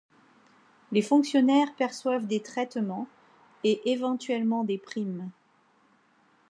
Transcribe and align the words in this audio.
Les 0.91 1.03
fonctionnaires 1.03 1.75
perçoivent 1.75 2.25
des 2.25 2.39
traitements 2.41 3.07
et 3.63 3.83
éventuellement 3.91 4.63
des 4.63 4.79
primes. 4.79 5.29